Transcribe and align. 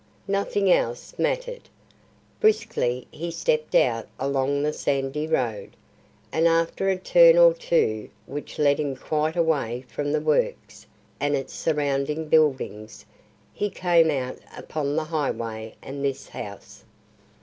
Nothing 0.27 0.71
else 0.71 1.13
mattered. 1.19 1.69
Briskly 2.39 3.05
he 3.11 3.29
stepped 3.29 3.75
out 3.75 4.07
along 4.17 4.63
the 4.63 4.73
sandy 4.73 5.27
road, 5.27 5.75
and 6.31 6.47
after 6.47 6.89
a 6.89 6.97
turn 6.97 7.37
or 7.37 7.53
two 7.53 8.09
which 8.25 8.57
led 8.57 8.79
him 8.79 8.95
quite 8.95 9.35
away 9.35 9.85
from 9.87 10.11
the 10.11 10.19
Works 10.19 10.87
and 11.19 11.35
its 11.35 11.53
surrounding 11.53 12.29
buildings, 12.29 13.05
he 13.53 13.69
came 13.69 14.09
out 14.09 14.39
upon 14.57 14.95
the 14.95 15.03
highway 15.03 15.75
and 15.83 16.03
this 16.03 16.29
house. 16.29 16.83